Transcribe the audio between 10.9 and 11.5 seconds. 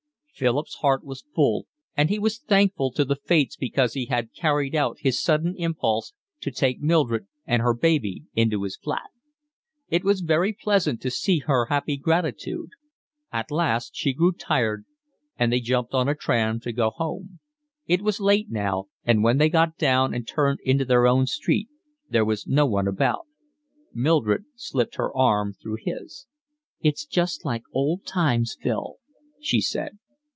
to see